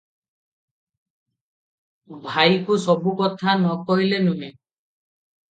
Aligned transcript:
ଭାଇଙ୍କୁ 2.15 2.79
ସବୁ 2.87 3.15
କଥା 3.21 3.55
ନ 3.61 3.77
କହିଲେ 3.93 4.23
ନୁହେ। 4.25 4.51